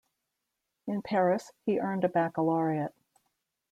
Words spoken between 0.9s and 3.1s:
Paris, he earned a baccalaureate.